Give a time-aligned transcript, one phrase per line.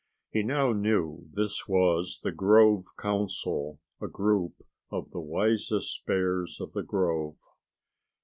[0.31, 4.55] He now knew this was the grove council, a group
[4.89, 7.37] of the wisest bears of the grove.